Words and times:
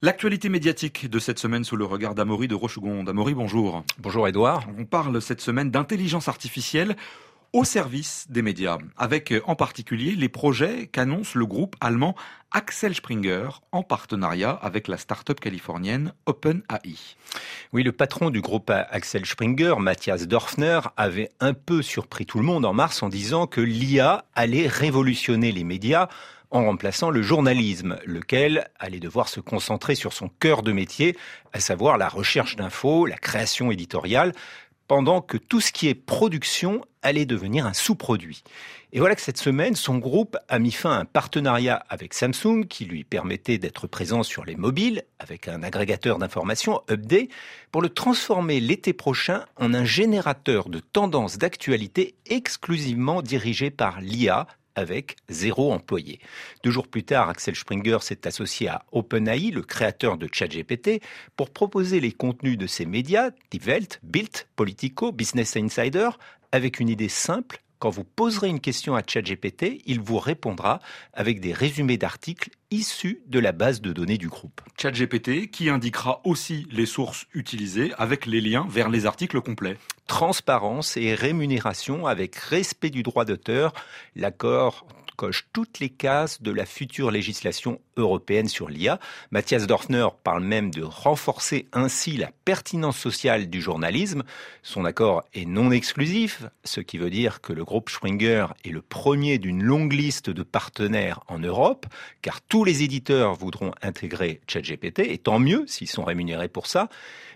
L'actualité 0.00 0.48
médiatique 0.48 1.10
de 1.10 1.18
cette 1.18 1.40
semaine 1.40 1.64
sous 1.64 1.74
le 1.74 1.84
regard 1.84 2.14
d'Amaury 2.14 2.46
de 2.46 2.54
Rochegonde. 2.54 3.08
Amaury, 3.08 3.34
bonjour. 3.34 3.82
Bonjour 3.98 4.28
Edouard. 4.28 4.68
On 4.78 4.84
parle 4.84 5.20
cette 5.20 5.40
semaine 5.40 5.72
d'intelligence 5.72 6.28
artificielle 6.28 6.94
au 7.52 7.64
service 7.64 8.26
des 8.28 8.42
médias, 8.42 8.78
avec 8.96 9.34
en 9.44 9.56
particulier 9.56 10.12
les 10.12 10.28
projets 10.28 10.86
qu'annonce 10.86 11.34
le 11.34 11.46
groupe 11.46 11.74
allemand 11.80 12.14
Axel 12.52 12.94
Springer 12.94 13.48
en 13.72 13.82
partenariat 13.82 14.50
avec 14.50 14.86
la 14.86 14.98
start-up 14.98 15.40
californienne 15.40 16.12
OpenAI. 16.26 16.94
Oui, 17.72 17.82
le 17.82 17.90
patron 17.90 18.30
du 18.30 18.40
groupe 18.40 18.70
Axel 18.70 19.26
Springer, 19.26 19.74
Matthias 19.80 20.28
Dorfner, 20.28 20.80
avait 20.96 21.30
un 21.40 21.54
peu 21.54 21.82
surpris 21.82 22.24
tout 22.24 22.38
le 22.38 22.44
monde 22.44 22.64
en 22.64 22.72
mars 22.72 23.02
en 23.02 23.08
disant 23.08 23.48
que 23.48 23.60
l'IA 23.60 24.24
allait 24.36 24.68
révolutionner 24.68 25.50
les 25.50 25.64
médias 25.64 26.08
en 26.50 26.64
remplaçant 26.64 27.10
le 27.10 27.22
journalisme, 27.22 27.98
lequel 28.04 28.68
allait 28.78 29.00
devoir 29.00 29.28
se 29.28 29.40
concentrer 29.40 29.94
sur 29.94 30.12
son 30.12 30.28
cœur 30.28 30.62
de 30.62 30.72
métier, 30.72 31.16
à 31.52 31.60
savoir 31.60 31.98
la 31.98 32.08
recherche 32.08 32.56
d'infos, 32.56 33.06
la 33.06 33.16
création 33.16 33.70
éditoriale, 33.70 34.32
pendant 34.88 35.20
que 35.20 35.36
tout 35.36 35.60
ce 35.60 35.70
qui 35.70 35.86
est 35.86 35.94
production 35.94 36.82
allait 37.02 37.26
devenir 37.26 37.66
un 37.66 37.74
sous-produit. 37.74 38.42
Et 38.92 39.00
voilà 39.00 39.14
que 39.14 39.20
cette 39.20 39.38
semaine, 39.38 39.76
son 39.76 39.98
groupe 39.98 40.38
a 40.48 40.58
mis 40.58 40.72
fin 40.72 40.92
à 40.92 41.00
un 41.00 41.04
partenariat 41.04 41.84
avec 41.90 42.14
Samsung 42.14 42.66
qui 42.66 42.86
lui 42.86 43.04
permettait 43.04 43.58
d'être 43.58 43.86
présent 43.86 44.22
sur 44.22 44.46
les 44.46 44.56
mobiles 44.56 45.04
avec 45.18 45.46
un 45.46 45.62
agrégateur 45.62 46.18
d'informations, 46.18 46.80
Upday, 46.90 47.28
pour 47.70 47.82
le 47.82 47.90
transformer 47.90 48.60
l'été 48.60 48.94
prochain 48.94 49.44
en 49.56 49.74
un 49.74 49.84
générateur 49.84 50.70
de 50.70 50.80
tendances 50.80 51.36
d'actualité 51.36 52.14
exclusivement 52.26 53.20
dirigé 53.20 53.70
par 53.70 54.00
l'IA 54.00 54.46
avec 54.78 55.16
zéro 55.28 55.72
employé. 55.72 56.20
Deux 56.64 56.70
jours 56.70 56.88
plus 56.88 57.04
tard, 57.04 57.28
Axel 57.28 57.54
Springer 57.54 57.98
s'est 58.00 58.26
associé 58.26 58.68
à 58.68 58.84
OpenAI, 58.92 59.50
le 59.50 59.62
créateur 59.62 60.16
de 60.16 60.28
ChatGPT, 60.30 61.02
pour 61.36 61.50
proposer 61.50 62.00
les 62.00 62.12
contenus 62.12 62.56
de 62.56 62.66
ses 62.66 62.86
médias, 62.86 63.30
Die 63.50 63.60
Welt, 63.66 64.00
Bild, 64.02 64.46
Politico, 64.56 65.12
Business 65.12 65.56
Insider, 65.56 66.10
avec 66.52 66.80
une 66.80 66.88
idée 66.88 67.08
simple 67.08 67.62
quand 67.78 67.90
vous 67.90 68.04
poserez 68.04 68.48
une 68.48 68.60
question 68.60 68.96
à 68.96 69.02
ChatGPT, 69.06 69.82
il 69.86 70.00
vous 70.00 70.18
répondra 70.18 70.80
avec 71.12 71.40
des 71.40 71.52
résumés 71.52 71.96
d'articles 71.96 72.50
issus 72.72 73.22
de 73.26 73.38
la 73.38 73.52
base 73.52 73.80
de 73.80 73.92
données 73.92 74.18
du 74.18 74.28
groupe. 74.28 74.60
ChatGPT 74.80 75.48
qui 75.50 75.68
indiquera 75.68 76.20
aussi 76.24 76.66
les 76.72 76.86
sources 76.86 77.26
utilisées 77.34 77.92
avec 77.96 78.26
les 78.26 78.40
liens 78.40 78.66
vers 78.68 78.88
les 78.88 79.06
articles 79.06 79.40
complets. 79.40 79.78
Transparence 80.08 80.96
et 80.96 81.14
rémunération 81.14 82.06
avec 82.06 82.34
respect 82.34 82.90
du 82.90 83.04
droit 83.04 83.24
d'auteur, 83.24 83.72
l'accord 84.16 84.84
coche 85.18 85.48
toutes 85.52 85.80
les 85.80 85.88
cases 85.88 86.40
de 86.42 86.52
la 86.52 86.64
future 86.64 87.10
législation 87.10 87.80
européenne 87.96 88.46
sur 88.46 88.68
l'IA. 88.68 89.00
Mathias 89.32 89.66
Dorfner 89.66 90.06
parle 90.22 90.44
même 90.44 90.70
de 90.70 90.82
renforcer 90.84 91.66
ainsi 91.72 92.16
la 92.16 92.30
pertinence 92.44 92.96
sociale 92.96 93.50
du 93.50 93.60
journalisme. 93.60 94.22
Son 94.62 94.84
accord 94.84 95.24
est 95.34 95.44
non 95.44 95.72
exclusif, 95.72 96.44
ce 96.62 96.80
qui 96.80 96.98
veut 96.98 97.10
dire 97.10 97.40
que 97.40 97.52
le 97.52 97.64
groupe 97.64 97.90
Springer 97.90 98.46
est 98.64 98.70
le 98.70 98.80
premier 98.80 99.38
d'une 99.38 99.62
longue 99.62 99.92
liste 99.92 100.30
de 100.30 100.44
partenaires 100.44 101.20
en 101.26 101.40
Europe, 101.40 101.86
car 102.22 102.40
tous 102.40 102.62
les 102.62 102.84
éditeurs 102.84 103.34
voudront 103.34 103.72
intégrer 103.82 104.40
ChatGPT, 104.46 105.00
et 105.00 105.18
tant 105.18 105.40
mieux 105.40 105.64
s'ils 105.66 105.90
sont 105.90 106.04
rémunérés 106.04 106.48
pour 106.48 106.68
ça. 106.68 106.88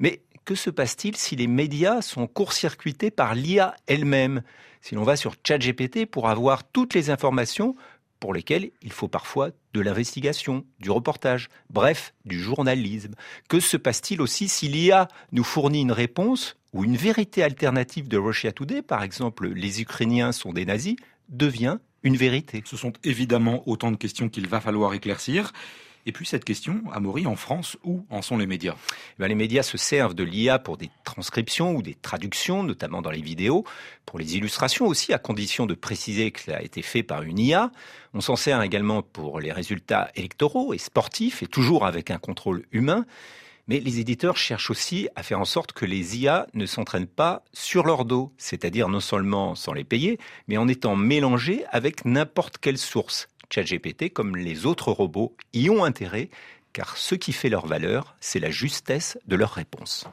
Mais 0.00 0.20
que 0.48 0.54
se 0.54 0.70
passe-t-il 0.70 1.14
si 1.14 1.36
les 1.36 1.46
médias 1.46 2.00
sont 2.00 2.26
court-circuités 2.26 3.10
par 3.10 3.34
l'IA 3.34 3.76
elle-même? 3.86 4.40
Si 4.80 4.94
l'on 4.94 5.02
va 5.02 5.14
sur 5.14 5.34
ChatGPT 5.46 6.06
pour 6.06 6.30
avoir 6.30 6.64
toutes 6.64 6.94
les 6.94 7.10
informations 7.10 7.76
pour 8.18 8.32
lesquelles 8.32 8.70
il 8.80 8.90
faut 8.90 9.08
parfois 9.08 9.50
de 9.74 9.80
l'investigation, 9.82 10.64
du 10.80 10.90
reportage, 10.90 11.50
bref, 11.68 12.14
du 12.24 12.40
journalisme. 12.40 13.12
Que 13.50 13.60
se 13.60 13.76
passe-t-il 13.76 14.22
aussi 14.22 14.48
si 14.48 14.68
l'IA 14.68 15.08
nous 15.32 15.44
fournit 15.44 15.82
une 15.82 15.92
réponse 15.92 16.56
ou 16.72 16.82
une 16.82 16.96
vérité 16.96 17.42
alternative 17.42 18.08
de 18.08 18.16
Russia 18.16 18.50
Today, 18.50 18.80
par 18.80 19.02
exemple 19.02 19.48
les 19.48 19.82
Ukrainiens 19.82 20.32
sont 20.32 20.54
des 20.54 20.64
nazis, 20.64 20.96
devient 21.28 21.76
une 22.04 22.16
vérité 22.16 22.62
Ce 22.64 22.78
sont 22.78 22.94
évidemment 23.04 23.68
autant 23.68 23.90
de 23.90 23.96
questions 23.96 24.30
qu'il 24.30 24.48
va 24.48 24.62
falloir 24.62 24.94
éclaircir. 24.94 25.52
Et 26.08 26.12
puis 26.12 26.24
cette 26.24 26.46
question, 26.46 26.80
Amaury, 26.94 27.26
en 27.26 27.36
France, 27.36 27.76
où 27.84 28.06
en 28.08 28.22
sont 28.22 28.38
les 28.38 28.46
médias? 28.46 28.76
Eh 28.78 29.14
ben, 29.18 29.28
Les 29.28 29.34
médias 29.34 29.62
se 29.62 29.76
servent 29.76 30.14
de 30.14 30.24
l'IA 30.24 30.58
pour 30.58 30.78
des 30.78 30.88
transcriptions 31.04 31.74
ou 31.74 31.82
des 31.82 31.92
traductions, 31.92 32.62
notamment 32.62 33.02
dans 33.02 33.10
les 33.10 33.20
vidéos, 33.20 33.64
pour 34.06 34.18
les 34.18 34.34
illustrations 34.34 34.86
aussi, 34.86 35.12
à 35.12 35.18
condition 35.18 35.66
de 35.66 35.74
préciser 35.74 36.30
que 36.30 36.40
ça 36.40 36.56
a 36.56 36.62
été 36.62 36.80
fait 36.80 37.02
par 37.02 37.24
une 37.24 37.38
IA. 37.38 37.70
On 38.14 38.22
s'en 38.22 38.36
sert 38.36 38.62
également 38.62 39.02
pour 39.02 39.38
les 39.38 39.52
résultats 39.52 40.08
électoraux 40.14 40.72
et 40.72 40.78
sportifs, 40.78 41.42
et 41.42 41.46
toujours 41.46 41.84
avec 41.84 42.10
un 42.10 42.16
contrôle 42.16 42.64
humain. 42.72 43.04
Mais 43.66 43.78
les 43.78 44.00
éditeurs 44.00 44.38
cherchent 44.38 44.70
aussi 44.70 45.10
à 45.14 45.22
faire 45.22 45.40
en 45.40 45.44
sorte 45.44 45.72
que 45.72 45.84
les 45.84 46.16
IA 46.16 46.46
ne 46.54 46.64
s'entraînent 46.64 47.06
pas 47.06 47.44
sur 47.52 47.84
leur 47.84 48.06
dos, 48.06 48.32
c'est-à-dire 48.38 48.88
non 48.88 49.00
seulement 49.00 49.54
sans 49.54 49.74
les 49.74 49.84
payer, 49.84 50.18
mais 50.46 50.56
en 50.56 50.68
étant 50.68 50.96
mélangés 50.96 51.66
avec 51.70 52.06
n'importe 52.06 52.56
quelle 52.56 52.78
source. 52.78 53.28
ChatGPT, 53.50 54.12
comme 54.12 54.36
les 54.36 54.66
autres 54.66 54.92
robots, 54.92 55.34
y 55.52 55.70
ont 55.70 55.84
intérêt, 55.84 56.30
car 56.72 56.96
ce 56.96 57.14
qui 57.14 57.32
fait 57.32 57.48
leur 57.48 57.66
valeur, 57.66 58.16
c'est 58.20 58.40
la 58.40 58.50
justesse 58.50 59.18
de 59.26 59.36
leurs 59.36 59.52
réponses. 59.52 60.06